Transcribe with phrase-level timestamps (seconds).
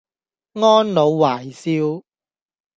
[0.03, 0.03] 安
[0.95, 2.03] 老懷少